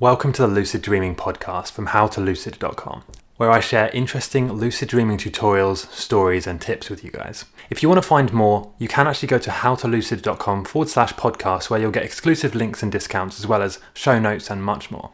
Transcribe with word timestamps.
Welcome 0.00 0.32
to 0.32 0.40
the 0.40 0.48
Lucid 0.48 0.80
Dreaming 0.80 1.14
podcast 1.14 1.72
from 1.72 1.88
howtolucid.com, 1.88 3.02
where 3.36 3.50
I 3.50 3.60
share 3.60 3.90
interesting 3.90 4.50
lucid 4.50 4.88
dreaming 4.88 5.18
tutorials, 5.18 5.92
stories, 5.92 6.46
and 6.46 6.58
tips 6.58 6.88
with 6.88 7.04
you 7.04 7.10
guys. 7.10 7.44
If 7.68 7.82
you 7.82 7.90
want 7.90 8.02
to 8.02 8.08
find 8.08 8.32
more, 8.32 8.72
you 8.78 8.88
can 8.88 9.06
actually 9.06 9.28
go 9.28 9.36
to 9.36 9.50
howtolucid.com 9.50 10.64
forward 10.64 10.88
slash 10.88 11.12
podcast, 11.12 11.68
where 11.68 11.78
you'll 11.78 11.90
get 11.90 12.06
exclusive 12.06 12.54
links 12.54 12.82
and 12.82 12.90
discounts, 12.90 13.38
as 13.40 13.46
well 13.46 13.60
as 13.60 13.78
show 13.92 14.18
notes 14.18 14.50
and 14.50 14.64
much 14.64 14.90
more. 14.90 15.10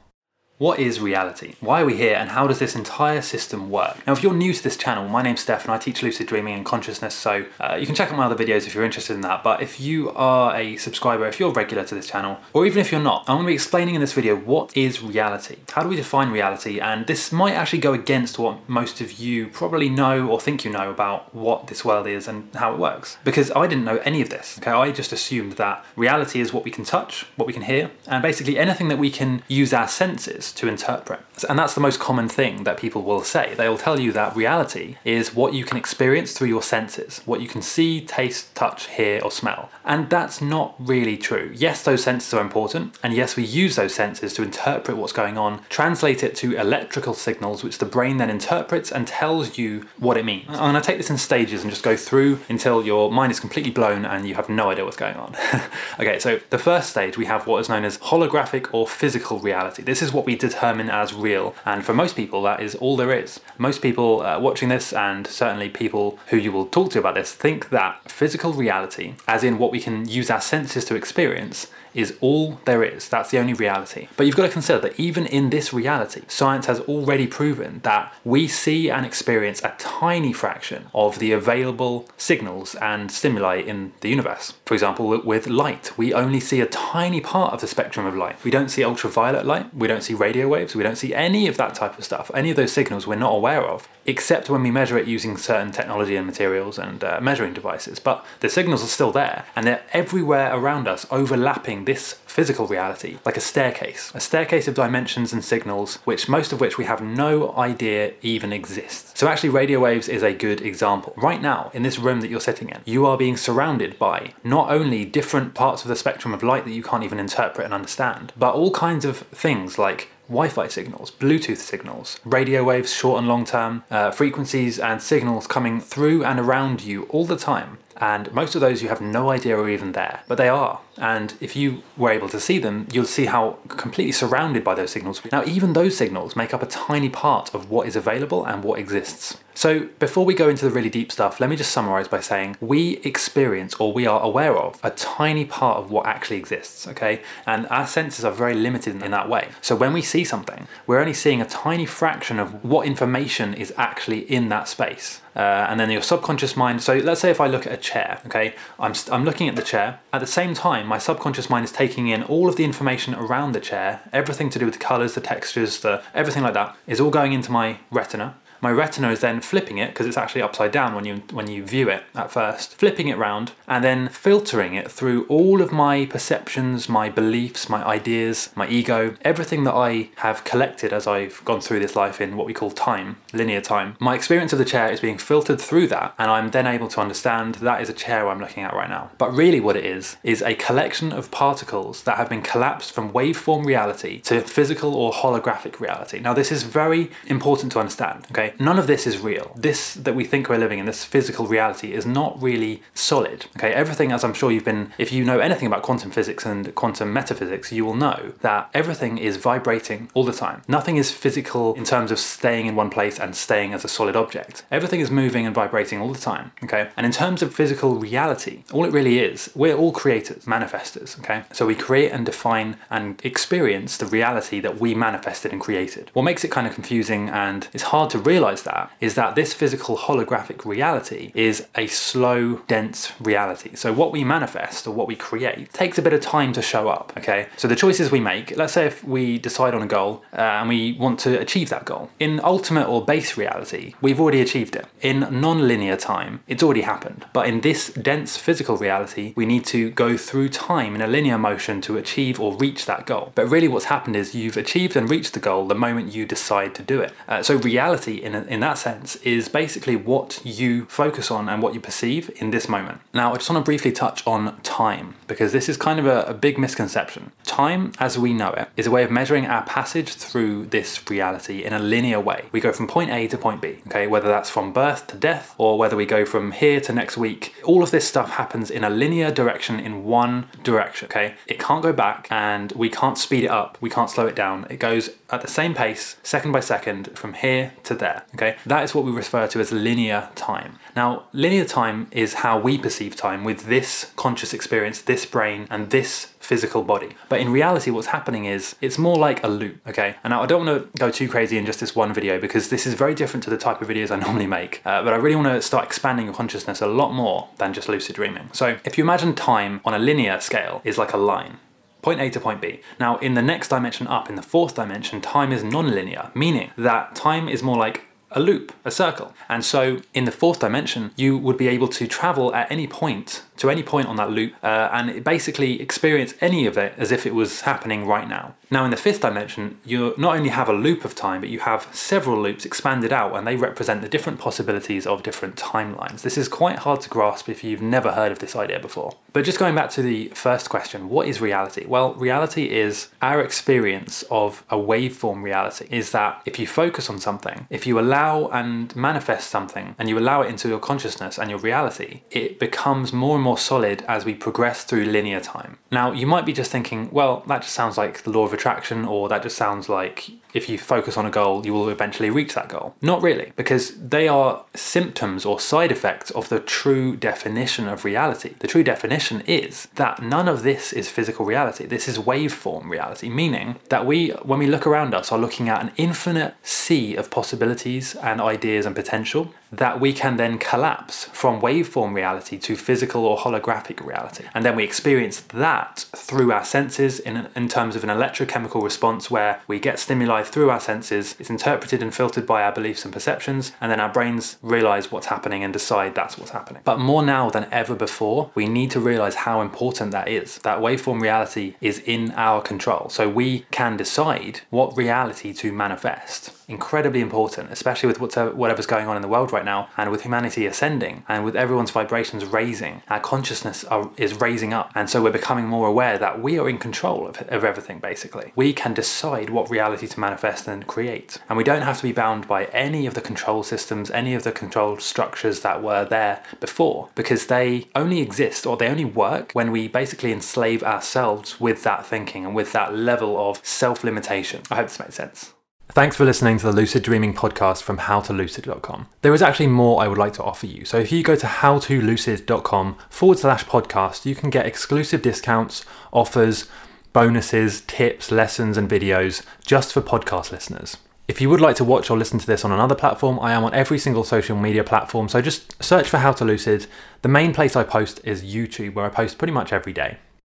What 0.58 0.78
is 0.78 1.00
reality? 1.00 1.54
Why 1.60 1.82
are 1.82 1.84
we 1.84 1.98
here 1.98 2.14
and 2.14 2.30
how 2.30 2.46
does 2.46 2.60
this 2.60 2.74
entire 2.74 3.20
system 3.20 3.68
work? 3.68 3.98
Now, 4.06 4.14
if 4.14 4.22
you're 4.22 4.32
new 4.32 4.54
to 4.54 4.62
this 4.62 4.78
channel, 4.78 5.06
my 5.06 5.20
name's 5.20 5.40
Steph 5.40 5.64
and 5.64 5.70
I 5.74 5.76
teach 5.76 6.02
lucid 6.02 6.28
dreaming 6.28 6.54
and 6.54 6.64
consciousness, 6.64 7.14
so 7.14 7.44
uh, 7.60 7.76
you 7.78 7.84
can 7.84 7.94
check 7.94 8.10
out 8.10 8.16
my 8.16 8.24
other 8.24 8.42
videos 8.42 8.66
if 8.66 8.74
you're 8.74 8.82
interested 8.82 9.12
in 9.12 9.20
that. 9.20 9.44
But 9.44 9.60
if 9.60 9.78
you 9.78 10.12
are 10.12 10.56
a 10.56 10.78
subscriber, 10.78 11.26
if 11.26 11.38
you're 11.38 11.52
regular 11.52 11.84
to 11.84 11.94
this 11.94 12.06
channel, 12.06 12.38
or 12.54 12.64
even 12.64 12.80
if 12.80 12.90
you're 12.90 13.02
not, 13.02 13.24
I'm 13.28 13.36
going 13.36 13.44
to 13.44 13.48
be 13.48 13.54
explaining 13.54 13.96
in 13.96 14.00
this 14.00 14.14
video 14.14 14.34
what 14.34 14.74
is 14.74 15.02
reality? 15.02 15.56
How 15.72 15.82
do 15.82 15.90
we 15.90 15.96
define 15.96 16.30
reality? 16.30 16.80
And 16.80 17.06
this 17.06 17.30
might 17.30 17.52
actually 17.52 17.80
go 17.80 17.92
against 17.92 18.38
what 18.38 18.66
most 18.66 19.02
of 19.02 19.12
you 19.12 19.48
probably 19.48 19.90
know 19.90 20.26
or 20.26 20.40
think 20.40 20.64
you 20.64 20.70
know 20.70 20.90
about 20.90 21.34
what 21.34 21.66
this 21.66 21.84
world 21.84 22.06
is 22.06 22.26
and 22.26 22.48
how 22.54 22.72
it 22.72 22.78
works. 22.78 23.18
Because 23.24 23.50
I 23.50 23.66
didn't 23.66 23.84
know 23.84 23.98
any 24.06 24.22
of 24.22 24.30
this. 24.30 24.56
Okay, 24.56 24.70
I 24.70 24.90
just 24.90 25.12
assumed 25.12 25.52
that 25.52 25.84
reality 25.96 26.40
is 26.40 26.54
what 26.54 26.64
we 26.64 26.70
can 26.70 26.84
touch, 26.84 27.26
what 27.36 27.46
we 27.46 27.52
can 27.52 27.62
hear, 27.64 27.90
and 28.06 28.22
basically 28.22 28.58
anything 28.58 28.88
that 28.88 28.98
we 28.98 29.10
can 29.10 29.42
use 29.48 29.74
our 29.74 29.86
senses 29.86 30.45
to 30.52 30.68
interpret. 30.68 31.20
And 31.48 31.58
that's 31.58 31.74
the 31.74 31.80
most 31.80 32.00
common 32.00 32.28
thing 32.28 32.64
that 32.64 32.78
people 32.78 33.02
will 33.02 33.22
say. 33.22 33.54
They'll 33.56 33.76
tell 33.76 34.00
you 34.00 34.12
that 34.12 34.36
reality 34.36 34.96
is 35.04 35.34
what 35.34 35.52
you 35.52 35.64
can 35.64 35.76
experience 35.76 36.32
through 36.32 36.48
your 36.48 36.62
senses, 36.62 37.20
what 37.26 37.40
you 37.40 37.48
can 37.48 37.62
see, 37.62 38.00
taste, 38.00 38.54
touch, 38.54 38.86
hear, 38.88 39.20
or 39.22 39.30
smell. 39.30 39.70
And 39.84 40.08
that's 40.08 40.40
not 40.40 40.74
really 40.78 41.16
true. 41.16 41.52
Yes, 41.54 41.82
those 41.82 42.02
senses 42.02 42.32
are 42.32 42.40
important, 42.40 42.98
and 43.02 43.12
yes, 43.12 43.36
we 43.36 43.44
use 43.44 43.76
those 43.76 43.94
senses 43.94 44.32
to 44.34 44.42
interpret 44.42 44.96
what's 44.96 45.12
going 45.12 45.36
on, 45.36 45.62
translate 45.68 46.22
it 46.22 46.34
to 46.36 46.56
electrical 46.56 47.14
signals, 47.14 47.62
which 47.62 47.78
the 47.78 47.86
brain 47.86 48.16
then 48.16 48.30
interprets 48.30 48.90
and 48.90 49.06
tells 49.06 49.58
you 49.58 49.86
what 49.98 50.16
it 50.16 50.24
means. 50.24 50.46
I'm 50.48 50.76
to 50.76 50.86
take 50.86 50.98
this 50.98 51.10
in 51.10 51.18
stages 51.18 51.62
and 51.62 51.70
just 51.70 51.82
go 51.82 51.96
through 51.96 52.40
until 52.48 52.84
your 52.84 53.10
mind 53.10 53.32
is 53.32 53.40
completely 53.40 53.70
blown 53.70 54.04
and 54.04 54.28
you 54.28 54.34
have 54.34 54.48
no 54.48 54.70
idea 54.70 54.84
what's 54.84 54.96
going 54.96 55.16
on. 55.16 55.34
okay, 55.98 56.18
so 56.18 56.40
the 56.50 56.58
first 56.58 56.90
stage 56.90 57.16
we 57.16 57.26
have 57.26 57.46
what 57.46 57.58
is 57.60 57.68
known 57.68 57.84
as 57.84 57.98
holographic 57.98 58.68
or 58.72 58.86
physical 58.86 59.38
reality. 59.38 59.82
This 59.82 60.02
is 60.02 60.12
what 60.12 60.26
we 60.26 60.35
determine 60.36 60.90
as 60.90 61.14
real, 61.14 61.54
and 61.64 61.84
for 61.84 61.94
most 61.94 62.16
people, 62.16 62.42
that 62.42 62.60
is 62.60 62.74
all 62.76 62.96
there 62.96 63.12
is. 63.12 63.40
Most 63.58 63.82
people 63.82 64.22
uh, 64.22 64.38
watching 64.38 64.68
this, 64.68 64.92
and 64.92 65.26
certainly 65.26 65.68
people 65.68 66.18
who 66.28 66.36
you 66.36 66.52
will 66.52 66.66
talk 66.66 66.90
to 66.92 66.98
about 66.98 67.14
this, 67.14 67.32
think 67.32 67.70
that 67.70 68.10
physical 68.10 68.52
reality, 68.52 69.14
as 69.26 69.42
in 69.44 69.58
what 69.58 69.72
we 69.72 69.80
can 69.80 70.08
use 70.08 70.30
our 70.30 70.40
senses 70.40 70.84
to 70.86 70.94
experience, 70.94 71.68
is 71.96 72.16
all 72.20 72.60
there 72.66 72.84
is. 72.84 73.08
That's 73.08 73.30
the 73.30 73.38
only 73.38 73.54
reality. 73.54 74.08
But 74.16 74.26
you've 74.26 74.36
got 74.36 74.42
to 74.46 74.52
consider 74.52 74.78
that 74.80 75.00
even 75.00 75.24
in 75.24 75.48
this 75.48 75.72
reality, 75.72 76.22
science 76.28 76.66
has 76.66 76.78
already 76.80 77.26
proven 77.26 77.80
that 77.84 78.14
we 78.22 78.46
see 78.46 78.90
and 78.90 79.06
experience 79.06 79.64
a 79.64 79.74
tiny 79.78 80.32
fraction 80.32 80.88
of 80.94 81.18
the 81.18 81.32
available 81.32 82.06
signals 82.18 82.74
and 82.76 83.10
stimuli 83.10 83.56
in 83.56 83.94
the 84.02 84.10
universe. 84.10 84.52
For 84.66 84.74
example, 84.74 85.06
with 85.24 85.46
light, 85.46 85.96
we 85.96 86.12
only 86.12 86.38
see 86.38 86.60
a 86.60 86.66
tiny 86.66 87.22
part 87.22 87.54
of 87.54 87.62
the 87.62 87.66
spectrum 87.66 88.04
of 88.04 88.14
light. 88.14 88.44
We 88.44 88.50
don't 88.50 88.68
see 88.68 88.84
ultraviolet 88.84 89.46
light, 89.46 89.74
we 89.74 89.88
don't 89.88 90.02
see 90.02 90.14
radio 90.26 90.48
waves, 90.48 90.74
we 90.74 90.82
don't 90.82 90.96
see 91.04 91.14
any 91.14 91.46
of 91.46 91.56
that 91.56 91.72
type 91.74 91.96
of 91.96 92.04
stuff. 92.04 92.32
Any 92.34 92.50
of 92.50 92.56
those 92.56 92.72
signals 92.72 93.06
we're 93.06 93.24
not 93.26 93.36
aware 93.40 93.64
of, 93.74 93.88
except 94.06 94.50
when 94.50 94.62
we 94.62 94.72
measure 94.72 94.98
it 94.98 95.06
using 95.06 95.36
certain 95.36 95.70
technology 95.70 96.16
and 96.16 96.26
materials 96.26 96.78
and 96.78 96.98
uh, 97.04 97.20
measuring 97.22 97.54
devices. 97.54 98.00
But 98.00 98.26
the 98.40 98.48
signals 98.48 98.82
are 98.82 98.88
still 98.98 99.12
there 99.12 99.44
and 99.54 99.64
they're 99.64 99.84
everywhere 99.92 100.48
around 100.52 100.88
us, 100.88 101.06
overlapping 101.12 101.84
this 101.84 102.14
physical 102.26 102.66
reality, 102.66 103.18
like 103.24 103.36
a 103.36 103.40
staircase. 103.40 104.10
A 104.14 104.20
staircase 104.20 104.66
of 104.68 104.74
dimensions 104.74 105.32
and 105.32 105.44
signals, 105.44 105.96
which 106.04 106.28
most 106.28 106.52
of 106.52 106.60
which 106.60 106.76
we 106.76 106.84
have 106.84 107.00
no 107.00 107.54
idea 107.56 108.12
even 108.20 108.52
exists. 108.52 109.18
So 109.18 109.28
actually 109.28 109.50
radio 109.50 109.78
waves 109.78 110.08
is 110.08 110.24
a 110.24 110.34
good 110.34 110.60
example. 110.60 111.14
Right 111.16 111.40
now, 111.40 111.70
in 111.72 111.82
this 111.84 111.98
room 111.98 112.20
that 112.20 112.30
you're 112.30 112.40
sitting 112.40 112.68
in, 112.68 112.80
you 112.84 113.06
are 113.06 113.16
being 113.16 113.36
surrounded 113.36 113.96
by 113.98 114.34
not 114.42 114.70
only 114.70 115.04
different 115.04 115.54
parts 115.54 115.82
of 115.82 115.88
the 115.88 115.96
spectrum 115.96 116.34
of 116.34 116.42
light 116.42 116.64
that 116.64 116.72
you 116.72 116.82
can't 116.82 117.04
even 117.04 117.20
interpret 117.20 117.64
and 117.64 117.72
understand, 117.72 118.32
but 118.36 118.54
all 118.54 118.72
kinds 118.72 119.04
of 119.04 119.18
things 119.44 119.78
like 119.78 120.08
Wi-Fi 120.28 120.68
signals, 120.68 121.10
Bluetooth 121.10 121.58
signals, 121.58 122.18
radio 122.24 122.64
waves, 122.64 122.92
short 122.92 123.18
and 123.18 123.28
long 123.28 123.44
term, 123.44 123.84
uh, 123.90 124.10
frequencies 124.10 124.78
and 124.78 125.00
signals 125.00 125.46
coming 125.46 125.80
through 125.80 126.24
and 126.24 126.40
around 126.40 126.82
you 126.82 127.04
all 127.04 127.26
the 127.26 127.36
time. 127.36 127.78
And 127.96 128.32
most 128.32 128.54
of 128.54 128.60
those 128.60 128.82
you 128.82 128.88
have 128.88 129.00
no 129.00 129.30
idea 129.30 129.56
are 129.56 129.68
even 129.68 129.92
there, 129.92 130.20
but 130.28 130.36
they 130.36 130.48
are. 130.48 130.80
And 130.98 131.34
if 131.40 131.56
you 131.56 131.82
were 131.96 132.10
able 132.10 132.28
to 132.30 132.40
see 132.40 132.58
them, 132.58 132.86
you'll 132.92 133.04
see 133.04 133.26
how 133.26 133.58
completely 133.68 134.12
surrounded 134.12 134.64
by 134.64 134.74
those 134.74 134.90
signals. 134.90 135.20
Now, 135.30 135.44
even 135.44 135.72
those 135.72 135.96
signals 135.96 136.36
make 136.36 136.54
up 136.54 136.62
a 136.62 136.66
tiny 136.66 137.08
part 137.08 137.54
of 137.54 137.70
what 137.70 137.86
is 137.86 137.96
available 137.96 138.44
and 138.44 138.62
what 138.64 138.78
exists. 138.78 139.38
So, 139.54 139.88
before 139.98 140.26
we 140.26 140.34
go 140.34 140.50
into 140.50 140.66
the 140.66 140.70
really 140.70 140.90
deep 140.90 141.10
stuff, 141.10 141.40
let 141.40 141.48
me 141.48 141.56
just 141.56 141.72
summarize 141.72 142.08
by 142.08 142.20
saying 142.20 142.58
we 142.60 142.98
experience 142.98 143.74
or 143.76 143.90
we 143.90 144.06
are 144.06 144.20
aware 144.20 144.54
of 144.54 144.78
a 144.82 144.90
tiny 144.90 145.46
part 145.46 145.78
of 145.78 145.90
what 145.90 146.04
actually 146.04 146.36
exists, 146.36 146.86
okay? 146.86 147.22
And 147.46 147.66
our 147.68 147.86
senses 147.86 148.22
are 148.22 148.32
very 148.32 148.54
limited 148.54 149.02
in 149.02 149.10
that 149.12 149.30
way. 149.30 149.48
So, 149.62 149.74
when 149.74 149.94
we 149.94 150.02
see 150.02 150.24
something, 150.24 150.68
we're 150.86 151.00
only 151.00 151.14
seeing 151.14 151.40
a 151.40 151.46
tiny 151.46 151.86
fraction 151.86 152.38
of 152.38 152.62
what 152.62 152.86
information 152.86 153.54
is 153.54 153.72
actually 153.78 154.30
in 154.30 154.50
that 154.50 154.68
space. 154.68 155.22
Uh, 155.36 155.66
and 155.68 155.78
then 155.78 155.90
your 155.90 156.00
subconscious 156.00 156.56
mind. 156.56 156.82
So 156.82 156.96
let's 156.96 157.20
say 157.20 157.30
if 157.30 157.42
I 157.42 157.46
look 157.46 157.66
at 157.66 157.72
a 157.72 157.76
chair, 157.76 158.20
okay, 158.24 158.54
I'm, 158.80 158.94
I'm 159.12 159.22
looking 159.24 159.50
at 159.50 159.56
the 159.56 159.62
chair. 159.62 160.00
At 160.10 160.20
the 160.20 160.26
same 160.26 160.54
time, 160.54 160.85
my 160.86 160.98
subconscious 160.98 161.50
mind 161.50 161.64
is 161.64 161.72
taking 161.72 162.08
in 162.08 162.22
all 162.22 162.48
of 162.48 162.56
the 162.56 162.64
information 162.64 163.14
around 163.14 163.52
the 163.52 163.60
chair, 163.60 164.00
everything 164.12 164.50
to 164.50 164.58
do 164.58 164.64
with 164.64 164.74
the 164.74 164.80
colors, 164.80 165.14
the 165.14 165.20
textures, 165.20 165.80
the 165.80 166.02
everything 166.14 166.42
like 166.42 166.54
that 166.54 166.76
is 166.86 167.00
all 167.00 167.10
going 167.10 167.32
into 167.32 167.52
my 167.52 167.78
retina. 167.90 168.36
My 168.60 168.70
retina 168.70 169.10
is 169.10 169.20
then 169.20 169.40
flipping 169.40 169.78
it 169.78 169.88
because 169.88 170.06
it's 170.06 170.16
actually 170.16 170.42
upside 170.42 170.72
down 170.72 170.94
when 170.94 171.04
you 171.04 171.22
when 171.32 171.48
you 171.48 171.64
view 171.64 171.88
it 171.88 172.04
at 172.14 172.30
first, 172.30 172.74
flipping 172.74 173.08
it 173.08 173.18
round 173.18 173.52
and 173.68 173.84
then 173.84 174.08
filtering 174.08 174.74
it 174.74 174.90
through 174.90 175.26
all 175.26 175.60
of 175.60 175.72
my 175.72 176.06
perceptions, 176.06 176.88
my 176.88 177.08
beliefs, 177.08 177.68
my 177.68 177.84
ideas, 177.84 178.50
my 178.54 178.68
ego, 178.68 179.16
everything 179.22 179.64
that 179.64 179.74
I 179.74 180.10
have 180.16 180.44
collected 180.44 180.92
as 180.92 181.06
I've 181.06 181.44
gone 181.44 181.60
through 181.60 181.80
this 181.80 181.96
life 181.96 182.20
in 182.20 182.36
what 182.36 182.46
we 182.46 182.54
call 182.54 182.70
time, 182.70 183.16
linear 183.32 183.60
time. 183.60 183.96
My 184.00 184.14
experience 184.14 184.52
of 184.52 184.58
the 184.58 184.64
chair 184.64 184.90
is 184.90 185.00
being 185.00 185.18
filtered 185.18 185.60
through 185.60 185.88
that 185.88 186.14
and 186.18 186.30
I'm 186.30 186.50
then 186.50 186.66
able 186.66 186.88
to 186.88 187.00
understand 187.00 187.56
that 187.56 187.80
is 187.80 187.88
a 187.88 187.92
chair 187.92 188.28
I'm 188.28 188.40
looking 188.40 188.62
at 188.62 188.74
right 188.74 188.88
now. 188.88 189.10
But 189.18 189.32
really 189.32 189.60
what 189.60 189.76
it 189.76 189.84
is 189.84 190.16
is 190.22 190.42
a 190.42 190.54
collection 190.54 191.12
of 191.12 191.30
particles 191.30 192.02
that 192.04 192.16
have 192.16 192.28
been 192.28 192.42
collapsed 192.42 192.92
from 192.92 193.12
waveform 193.12 193.64
reality 193.64 194.20
to 194.20 194.40
physical 194.40 194.94
or 194.94 195.12
holographic 195.12 195.80
reality. 195.80 196.20
Now 196.20 196.34
this 196.34 196.52
is 196.52 196.62
very 196.62 197.10
important 197.26 197.72
to 197.72 197.80
understand, 197.80 198.26
okay? 198.30 198.45
None 198.58 198.78
of 198.78 198.86
this 198.86 199.06
is 199.06 199.18
real. 199.18 199.52
This 199.56 199.94
that 199.94 200.14
we 200.14 200.24
think 200.24 200.48
we're 200.48 200.58
living 200.58 200.78
in, 200.78 200.86
this 200.86 201.04
physical 201.04 201.46
reality, 201.46 201.92
is 201.92 202.06
not 202.06 202.40
really 202.40 202.82
solid. 202.94 203.46
Okay, 203.56 203.72
everything, 203.72 204.12
as 204.12 204.24
I'm 204.24 204.34
sure 204.34 204.50
you've 204.50 204.64
been, 204.64 204.92
if 204.98 205.12
you 205.12 205.24
know 205.24 205.38
anything 205.38 205.66
about 205.66 205.82
quantum 205.82 206.10
physics 206.10 206.44
and 206.44 206.74
quantum 206.74 207.12
metaphysics, 207.12 207.72
you 207.72 207.84
will 207.84 207.94
know 207.94 208.32
that 208.40 208.70
everything 208.74 209.18
is 209.18 209.36
vibrating 209.36 210.08
all 210.14 210.24
the 210.24 210.32
time. 210.32 210.62
Nothing 210.68 210.96
is 210.96 211.10
physical 211.10 211.74
in 211.74 211.84
terms 211.84 212.10
of 212.10 212.18
staying 212.18 212.66
in 212.66 212.76
one 212.76 212.90
place 212.90 213.18
and 213.18 213.34
staying 213.34 213.72
as 213.72 213.84
a 213.84 213.88
solid 213.88 214.16
object. 214.16 214.64
Everything 214.70 215.00
is 215.00 215.10
moving 215.10 215.46
and 215.46 215.54
vibrating 215.54 216.00
all 216.00 216.12
the 216.12 216.18
time. 216.18 216.52
Okay, 216.64 216.90
and 216.96 217.06
in 217.06 217.12
terms 217.12 217.42
of 217.42 217.54
physical 217.54 217.96
reality, 217.96 218.64
all 218.72 218.84
it 218.84 218.92
really 218.92 219.18
is, 219.18 219.50
we're 219.54 219.76
all 219.76 219.92
creators, 219.92 220.44
manifestors. 220.44 221.18
Okay, 221.18 221.42
so 221.52 221.66
we 221.66 221.74
create 221.74 222.10
and 222.12 222.26
define 222.26 222.76
and 222.90 223.20
experience 223.24 223.96
the 223.96 224.06
reality 224.06 224.60
that 224.60 224.78
we 224.78 224.94
manifested 224.94 225.52
and 225.52 225.60
created. 225.60 226.10
What 226.12 226.22
makes 226.22 226.44
it 226.44 226.50
kind 226.50 226.66
of 226.66 226.74
confusing 226.74 227.28
and 227.28 227.68
it's 227.72 227.84
hard 227.84 228.10
to 228.10 228.18
realize 228.18 228.35
realize 228.36 228.62
that 228.64 228.90
is 229.00 229.14
that 229.14 229.34
this 229.34 229.50
physical 229.54 229.94
holographic 230.06 230.60
reality 230.66 231.24
is 231.34 231.66
a 231.74 231.86
slow, 231.86 232.40
dense 232.74 233.00
reality. 233.30 233.72
So 233.82 233.88
what 234.00 234.10
we 234.16 234.22
manifest 234.36 234.86
or 234.86 234.92
what 234.98 235.08
we 235.12 235.16
create 235.16 235.72
takes 235.72 235.96
a 235.96 236.02
bit 236.06 236.12
of 236.12 236.20
time 236.20 236.52
to 236.52 236.62
show 236.72 236.84
up, 236.96 237.06
okay? 237.16 237.40
So 237.56 237.66
the 237.66 237.80
choices 237.84 238.10
we 238.10 238.20
make, 238.20 238.46
let's 238.60 238.74
say 238.74 238.84
if 238.92 239.02
we 239.02 239.38
decide 239.38 239.72
on 239.74 239.82
a 239.88 239.90
goal 239.98 240.22
uh, 240.34 240.58
and 240.58 240.68
we 240.68 240.80
want 241.04 241.18
to 241.20 241.30
achieve 241.46 241.68
that 241.70 241.84
goal. 241.86 242.10
In 242.26 242.32
ultimate 242.54 242.86
or 242.92 242.98
base 243.12 243.30
reality, 243.42 243.94
we've 244.04 244.20
already 244.20 244.42
achieved 244.42 244.76
it. 244.76 244.86
In 245.00 245.18
non-linear 245.46 245.96
time, 245.96 246.32
it's 246.46 246.62
already 246.62 246.82
happened. 246.82 247.24
But 247.32 247.44
in 247.50 247.62
this 247.62 247.80
dense 248.10 248.36
physical 248.36 248.76
reality, 248.76 249.32
we 249.34 249.46
need 249.46 249.64
to 249.76 249.90
go 250.04 250.18
through 250.26 250.48
time 250.50 250.94
in 250.96 251.00
a 251.00 251.06
linear 251.16 251.38
motion 251.38 251.80
to 251.86 251.96
achieve 251.96 252.38
or 252.38 252.54
reach 252.66 252.84
that 252.84 253.06
goal. 253.06 253.32
But 253.34 253.48
really 253.48 253.68
what's 253.68 253.86
happened 253.86 254.16
is 254.16 254.34
you've 254.34 254.58
achieved 254.58 254.94
and 254.96 255.08
reached 255.08 255.32
the 255.32 255.40
goal 255.48 255.66
the 255.66 255.74
moment 255.86 256.14
you 256.16 256.26
decide 256.26 256.74
to 256.74 256.82
do 256.82 257.00
it. 257.00 257.12
Uh, 257.28 257.42
so 257.42 257.56
reality 257.56 258.16
in, 258.26 258.34
a, 258.34 258.42
in 258.42 258.60
that 258.60 258.76
sense 258.76 259.16
is 259.16 259.48
basically 259.48 259.96
what 259.96 260.40
you 260.44 260.84
focus 260.86 261.30
on 261.30 261.48
and 261.48 261.62
what 261.62 261.74
you 261.74 261.80
perceive 261.80 262.30
in 262.36 262.50
this 262.50 262.68
moment. 262.68 263.00
Now, 263.14 263.32
I 263.32 263.36
just 263.36 263.48
want 263.48 263.64
to 263.64 263.68
briefly 263.68 263.92
touch 263.92 264.26
on 264.26 264.60
time 264.62 265.14
because 265.28 265.52
this 265.52 265.68
is 265.68 265.76
kind 265.76 265.98
of 266.00 266.06
a, 266.06 266.22
a 266.22 266.34
big 266.34 266.58
misconception. 266.58 267.30
Time, 267.44 267.92
as 267.98 268.18
we 268.18 268.32
know 268.34 268.50
it, 268.50 268.68
is 268.76 268.86
a 268.86 268.90
way 268.90 269.04
of 269.04 269.10
measuring 269.10 269.46
our 269.46 269.62
passage 269.64 270.12
through 270.12 270.66
this 270.66 271.08
reality 271.08 271.64
in 271.64 271.72
a 271.72 271.78
linear 271.78 272.20
way. 272.20 272.46
We 272.50 272.60
go 272.60 272.72
from 272.72 272.88
point 272.88 273.10
A 273.10 273.28
to 273.28 273.38
point 273.38 273.62
B, 273.62 273.78
okay, 273.86 274.06
whether 274.06 274.28
that's 274.28 274.50
from 274.50 274.72
birth 274.72 275.06
to 275.08 275.16
death 275.16 275.54
or 275.56 275.78
whether 275.78 275.96
we 275.96 276.04
go 276.04 276.24
from 276.24 276.52
here 276.52 276.80
to 276.80 276.92
next 276.92 277.16
week. 277.16 277.54
All 277.64 277.82
of 277.82 277.92
this 277.92 278.06
stuff 278.08 278.30
happens 278.30 278.70
in 278.70 278.82
a 278.82 278.90
linear 278.90 279.30
direction 279.30 279.78
in 279.78 280.04
one 280.04 280.48
direction, 280.64 281.06
okay? 281.06 281.36
It 281.46 281.60
can't 281.60 281.82
go 281.82 281.92
back 281.92 282.26
and 282.30 282.72
we 282.72 282.90
can't 282.90 283.18
speed 283.18 283.44
it 283.44 283.50
up, 283.50 283.78
we 283.80 283.88
can't 283.88 284.10
slow 284.10 284.26
it 284.26 284.34
down. 284.34 284.66
It 284.68 284.78
goes 284.78 285.10
at 285.30 285.42
the 285.42 285.48
same 285.48 285.74
pace, 285.74 286.16
second 286.22 286.52
by 286.52 286.60
second, 286.60 287.16
from 287.16 287.34
here 287.34 287.72
to 287.84 287.94
there, 287.94 288.15
okay? 288.34 288.56
That 288.66 288.84
is 288.84 288.94
what 288.94 289.04
we 289.04 289.12
refer 289.12 289.46
to 289.46 289.60
as 289.60 289.72
linear 289.72 290.28
time. 290.34 290.78
Now, 290.94 291.24
linear 291.32 291.64
time 291.64 292.08
is 292.10 292.34
how 292.34 292.58
we 292.58 292.78
perceive 292.78 293.16
time 293.16 293.44
with 293.44 293.66
this 293.66 294.12
conscious 294.16 294.54
experience, 294.54 295.00
this 295.02 295.26
brain, 295.26 295.66
and 295.70 295.90
this 295.90 296.32
physical 296.46 296.82
body. 296.82 297.10
But 297.28 297.40
in 297.40 297.50
reality, 297.50 297.90
what's 297.90 298.08
happening 298.08 298.44
is 298.44 298.76
it's 298.80 298.98
more 298.98 299.16
like 299.16 299.42
a 299.42 299.48
loop, 299.48 299.86
okay? 299.88 300.16
And 300.22 300.30
now 300.30 300.42
I 300.42 300.46
don't 300.46 300.64
want 300.64 300.92
to 300.92 300.98
go 300.98 301.10
too 301.10 301.28
crazy 301.28 301.58
in 301.58 301.66
just 301.66 301.80
this 301.80 301.94
one 301.96 302.14
video 302.14 302.40
because 302.40 302.70
this 302.70 302.86
is 302.86 302.94
very 302.94 303.14
different 303.14 303.42
to 303.44 303.50
the 303.50 303.58
type 303.58 303.82
of 303.82 303.88
videos 303.88 304.10
I 304.10 304.16
normally 304.26 304.46
make. 304.46 304.80
Uh, 304.84 305.02
but 305.02 305.12
I 305.12 305.16
really 305.16 305.36
want 305.36 305.48
to 305.48 305.60
start 305.60 305.84
expanding 305.84 306.26
your 306.26 306.34
consciousness 306.34 306.80
a 306.80 306.86
lot 306.86 307.12
more 307.12 307.48
than 307.58 307.72
just 307.72 307.88
lucid 307.88 308.14
dreaming. 308.14 308.48
So 308.52 308.78
if 308.84 308.96
you 308.96 309.04
imagine 309.04 309.34
time 309.34 309.80
on 309.84 309.92
a 309.92 309.98
linear 309.98 310.40
scale 310.40 310.80
is 310.84 310.98
like 310.98 311.12
a 311.12 311.18
line, 311.18 311.58
point 312.06 312.20
A 312.20 312.30
to 312.30 312.38
point 312.38 312.60
B. 312.60 312.78
Now, 313.00 313.16
in 313.18 313.34
the 313.34 313.42
next 313.42 313.66
dimension 313.66 314.06
up, 314.06 314.28
in 314.30 314.36
the 314.36 314.48
fourth 314.54 314.76
dimension, 314.76 315.20
time 315.20 315.50
is 315.50 315.64
non-linear, 315.64 316.30
meaning 316.36 316.70
that 316.78 317.16
time 317.16 317.48
is 317.48 317.64
more 317.64 317.76
like 317.76 318.02
a 318.30 318.38
loop, 318.38 318.72
a 318.84 318.92
circle. 318.92 319.34
And 319.48 319.64
so 319.64 320.02
in 320.14 320.24
the 320.24 320.30
fourth 320.30 320.60
dimension, 320.60 321.10
you 321.16 321.36
would 321.36 321.56
be 321.56 321.66
able 321.66 321.88
to 321.88 322.06
travel 322.06 322.54
at 322.54 322.70
any 322.70 322.86
point 322.86 323.42
to 323.58 323.70
any 323.70 323.82
point 323.82 324.08
on 324.08 324.16
that 324.16 324.30
loop 324.30 324.54
uh, 324.62 324.88
and 324.92 325.24
basically 325.24 325.80
experience 325.80 326.34
any 326.40 326.66
of 326.66 326.76
it 326.76 326.94
as 326.96 327.12
if 327.12 327.26
it 327.26 327.34
was 327.34 327.62
happening 327.62 328.06
right 328.06 328.28
now. 328.28 328.54
Now 328.70 328.84
in 328.84 328.90
the 328.90 328.96
fifth 328.96 329.20
dimension, 329.20 329.78
you 329.84 330.14
not 330.18 330.36
only 330.36 330.48
have 330.48 330.68
a 330.68 330.72
loop 330.72 331.04
of 331.04 331.14
time, 331.14 331.40
but 331.40 331.50
you 331.50 331.60
have 331.60 331.88
several 331.92 332.40
loops 332.40 332.64
expanded 332.64 333.12
out 333.12 333.36
and 333.36 333.46
they 333.46 333.56
represent 333.56 334.02
the 334.02 334.08
different 334.08 334.38
possibilities 334.40 335.06
of 335.06 335.22
different 335.22 335.56
timelines. 335.56 336.22
This 336.22 336.36
is 336.36 336.48
quite 336.48 336.80
hard 336.80 337.00
to 337.02 337.08
grasp 337.08 337.48
if 337.48 337.62
you've 337.62 337.82
never 337.82 338.12
heard 338.12 338.32
of 338.32 338.40
this 338.40 338.56
idea 338.56 338.80
before. 338.80 339.12
But 339.32 339.44
just 339.44 339.58
going 339.58 339.74
back 339.74 339.90
to 339.90 340.02
the 340.02 340.28
first 340.28 340.68
question, 340.68 341.08
what 341.08 341.28
is 341.28 341.40
reality? 341.40 341.86
Well, 341.86 342.14
reality 342.14 342.70
is 342.70 343.08
our 343.22 343.40
experience 343.40 344.24
of 344.30 344.64
a 344.70 344.76
waveform 344.76 345.42
reality 345.42 345.86
is 345.90 346.10
that 346.12 346.42
if 346.44 346.58
you 346.58 346.66
focus 346.66 347.08
on 347.08 347.20
something, 347.20 347.66
if 347.70 347.86
you 347.86 348.00
allow 348.00 348.48
and 348.48 348.94
manifest 348.96 349.50
something 349.50 349.94
and 349.98 350.08
you 350.08 350.18
allow 350.18 350.42
it 350.42 350.48
into 350.48 350.68
your 350.68 350.80
consciousness 350.80 351.38
and 351.38 351.50
your 351.50 351.58
reality, 351.60 352.22
it 352.30 352.58
becomes 352.58 353.12
more 353.12 353.36
and 353.36 353.44
more 353.46 353.56
solid 353.56 354.04
as 354.08 354.24
we 354.24 354.34
progress 354.34 354.82
through 354.84 355.04
linear 355.04 355.40
time. 355.40 355.78
Now, 355.92 356.10
you 356.10 356.26
might 356.26 356.44
be 356.44 356.52
just 356.52 356.72
thinking, 356.72 357.08
well, 357.12 357.44
that 357.46 357.62
just 357.62 357.74
sounds 357.74 357.96
like 357.96 358.24
the 358.24 358.30
law 358.30 358.44
of 358.44 358.52
attraction, 358.52 359.04
or 359.04 359.28
that 359.28 359.42
just 359.44 359.56
sounds 359.56 359.88
like 359.88 360.18
if 360.56 360.68
you 360.68 360.78
focus 360.78 361.16
on 361.16 361.26
a 361.26 361.30
goal, 361.30 361.64
you 361.66 361.72
will 361.74 361.88
eventually 361.88 362.30
reach 362.30 362.54
that 362.54 362.68
goal. 362.68 362.94
Not 363.02 363.22
really, 363.22 363.52
because 363.56 363.94
they 363.96 364.26
are 364.26 364.64
symptoms 364.74 365.44
or 365.44 365.60
side 365.60 365.92
effects 365.92 366.30
of 366.30 366.48
the 366.48 366.60
true 366.60 367.14
definition 367.16 367.86
of 367.88 368.04
reality. 368.04 368.54
The 368.60 368.66
true 368.66 368.82
definition 368.82 369.42
is 369.42 369.86
that 369.96 370.22
none 370.22 370.48
of 370.48 370.62
this 370.62 370.92
is 370.92 371.10
physical 371.10 371.44
reality. 371.44 371.84
This 371.84 372.08
is 372.08 372.18
waveform 372.18 372.88
reality, 372.88 373.28
meaning 373.28 373.76
that 373.90 374.06
we, 374.06 374.30
when 374.50 374.58
we 374.58 374.66
look 374.66 374.86
around 374.86 375.14
us, 375.14 375.30
are 375.30 375.38
looking 375.38 375.68
at 375.68 375.82
an 375.82 375.92
infinite 375.96 376.54
sea 376.62 377.16
of 377.16 377.30
possibilities 377.30 378.14
and 378.16 378.40
ideas 378.40 378.86
and 378.86 378.96
potential 378.96 379.52
that 379.72 380.00
we 380.00 380.12
can 380.12 380.36
then 380.36 380.58
collapse 380.58 381.24
from 381.32 381.60
waveform 381.60 382.14
reality 382.14 382.56
to 382.56 382.76
physical 382.76 383.24
or 383.24 383.36
holographic 383.36 384.04
reality. 384.04 384.44
And 384.54 384.64
then 384.64 384.76
we 384.76 384.84
experience 384.84 385.40
that 385.40 386.06
through 386.14 386.52
our 386.52 386.64
senses 386.64 387.18
in, 387.18 387.48
in 387.54 387.68
terms 387.68 387.96
of 387.96 388.04
an 388.04 388.10
electrochemical 388.10 388.82
response 388.82 389.30
where 389.30 389.60
we 389.66 389.80
get 389.80 389.98
stimuli 389.98 390.42
through 390.46 390.70
our 390.70 390.80
senses, 390.80 391.36
it's 391.38 391.50
interpreted 391.50 392.02
and 392.02 392.14
filtered 392.14 392.46
by 392.46 392.62
our 392.62 392.72
beliefs 392.72 393.04
and 393.04 393.12
perceptions, 393.12 393.72
and 393.80 393.90
then 393.90 394.00
our 394.00 394.12
brains 394.12 394.58
realize 394.62 395.12
what's 395.12 395.26
happening 395.26 395.62
and 395.62 395.72
decide 395.72 396.14
that's 396.14 396.38
what's 396.38 396.52
happening. 396.52 396.82
But 396.84 396.98
more 396.98 397.22
now 397.22 397.50
than 397.50 397.68
ever 397.70 397.94
before, 397.94 398.50
we 398.54 398.66
need 398.66 398.90
to 398.92 399.00
realize 399.00 399.34
how 399.34 399.60
important 399.60 400.12
that 400.12 400.28
is. 400.28 400.58
That 400.58 400.78
waveform 400.78 401.20
reality 401.20 401.74
is 401.80 401.98
in 402.00 402.32
our 402.32 402.62
control. 402.62 403.08
So 403.10 403.28
we 403.28 403.66
can 403.70 403.96
decide 403.96 404.60
what 404.70 404.96
reality 404.96 405.52
to 405.54 405.72
manifest. 405.72 406.55
Incredibly 406.68 407.20
important, 407.20 407.70
especially 407.70 408.08
with 408.08 408.20
whatever's 408.20 408.86
going 408.86 409.06
on 409.06 409.14
in 409.14 409.22
the 409.22 409.28
world 409.28 409.52
right 409.52 409.64
now, 409.64 409.88
and 409.96 410.10
with 410.10 410.22
humanity 410.22 410.66
ascending, 410.66 411.24
and 411.28 411.44
with 411.44 411.54
everyone's 411.54 411.92
vibrations 411.92 412.44
raising, 412.44 413.02
our 413.08 413.20
consciousness 413.20 413.84
are, 413.84 414.10
is 414.16 414.40
raising 414.40 414.72
up, 414.72 414.90
and 414.94 415.08
so 415.08 415.22
we're 415.22 415.30
becoming 415.30 415.66
more 415.68 415.86
aware 415.86 416.18
that 416.18 416.42
we 416.42 416.58
are 416.58 416.68
in 416.68 416.78
control 416.78 417.28
of, 417.28 417.40
of 417.42 417.62
everything, 417.62 418.00
basically. 418.00 418.52
We 418.56 418.72
can 418.72 418.94
decide 418.94 419.50
what 419.50 419.70
reality 419.70 420.08
to 420.08 420.18
manifest 420.18 420.66
and 420.66 420.84
create, 420.88 421.38
and 421.48 421.56
we 421.56 421.62
don't 421.62 421.82
have 421.82 421.98
to 421.98 422.02
be 422.02 422.12
bound 422.12 422.48
by 422.48 422.64
any 422.66 423.06
of 423.06 423.14
the 423.14 423.20
control 423.20 423.62
systems, 423.62 424.10
any 424.10 424.34
of 424.34 424.42
the 424.42 424.50
control 424.50 424.98
structures 424.98 425.60
that 425.60 425.84
were 425.84 426.04
there 426.04 426.42
before, 426.58 427.10
because 427.14 427.46
they 427.46 427.86
only 427.94 428.20
exist 428.20 428.66
or 428.66 428.76
they 428.76 428.88
only 428.88 429.04
work 429.04 429.52
when 429.52 429.70
we 429.70 429.86
basically 429.86 430.32
enslave 430.32 430.82
ourselves 430.82 431.60
with 431.60 431.84
that 431.84 432.04
thinking 432.04 432.44
and 432.44 432.56
with 432.56 432.72
that 432.72 432.92
level 432.92 433.38
of 433.38 433.64
self 433.64 434.02
limitation. 434.02 434.62
I 434.68 434.76
hope 434.76 434.88
this 434.88 434.98
makes 434.98 435.14
sense. 435.14 435.52
Thanks 435.96 436.14
for 436.14 436.26
listening 436.26 436.58
to 436.58 436.66
the 436.66 436.74
Lucid 436.74 437.02
Dreaming 437.04 437.32
podcast 437.32 437.82
from 437.82 437.96
howtolucid.com. 437.96 439.08
There 439.22 439.32
is 439.32 439.40
actually 439.40 439.68
more 439.68 440.02
I 440.02 440.08
would 440.08 440.18
like 440.18 440.34
to 440.34 440.42
offer 440.44 440.66
you. 440.66 440.84
So 440.84 440.98
if 440.98 441.10
you 441.10 441.22
go 441.22 441.36
to 441.36 441.46
howtolucid.com 441.46 442.98
forward 443.08 443.38
slash 443.38 443.64
podcast, 443.64 444.26
you 444.26 444.34
can 444.34 444.50
get 444.50 444.66
exclusive 444.66 445.22
discounts, 445.22 445.86
offers, 446.12 446.68
bonuses, 447.14 447.80
tips, 447.80 448.30
lessons, 448.30 448.76
and 448.76 448.90
videos 448.90 449.42
just 449.64 449.94
for 449.94 450.02
podcast 450.02 450.52
listeners. 450.52 450.98
If 451.28 451.40
you 451.40 451.48
would 451.48 451.62
like 451.62 451.76
to 451.76 451.84
watch 451.84 452.10
or 452.10 452.18
listen 452.18 452.38
to 452.40 452.46
this 452.46 452.62
on 452.62 452.72
another 452.72 452.94
platform, 452.94 453.40
I 453.40 453.52
am 453.52 453.64
on 453.64 453.72
every 453.72 453.98
single 453.98 454.22
social 454.22 454.54
media 454.54 454.84
platform, 454.84 455.30
so 455.30 455.40
just 455.40 455.82
search 455.82 456.10
for 456.10 456.18
How 456.18 456.32
to 456.32 456.44
Lucid. 456.44 456.88
The 457.22 457.28
main 457.30 457.54
place 457.54 457.74
I 457.74 457.84
post 457.84 458.20
is 458.22 458.44
YouTube, 458.44 458.92
where 458.92 459.06
I 459.06 459.08
post 459.08 459.38
pretty 459.38 459.54
much 459.54 459.72
every 459.72 459.94
day. 459.94 460.18